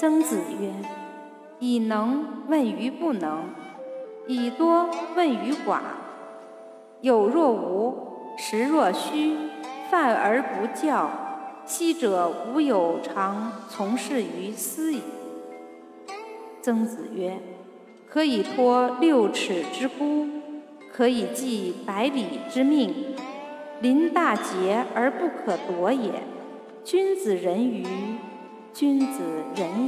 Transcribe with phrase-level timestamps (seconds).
[0.00, 0.70] 曾子曰
[1.58, 3.46] ：“以能问于不能，
[4.28, 5.80] 以多问于寡。
[7.00, 7.96] 有若无，
[8.36, 9.36] 实若虚，
[9.90, 11.10] 犯而不教，
[11.66, 15.02] 昔者吾有常从事于斯矣。”
[16.62, 17.40] 曾子曰
[18.08, 20.28] ：“可以托六尺之孤，
[20.92, 23.16] 可以寄百里之命，
[23.80, 26.22] 临大节而不可夺也。
[26.84, 27.84] 君子人于，
[28.72, 29.22] 君子
[29.56, 29.68] 人